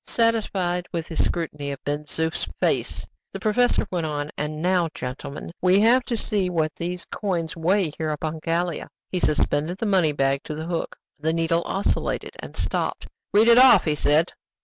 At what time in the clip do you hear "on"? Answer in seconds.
4.07-4.31